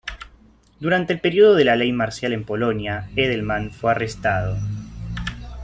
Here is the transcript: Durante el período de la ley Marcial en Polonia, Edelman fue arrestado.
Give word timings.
Durante 0.79 1.13
el 1.13 1.19
período 1.19 1.53
de 1.53 1.63
la 1.63 1.75
ley 1.75 1.91
Marcial 1.91 2.33
en 2.33 2.43
Polonia, 2.43 3.11
Edelman 3.15 3.69
fue 3.69 3.91
arrestado. 3.91 4.57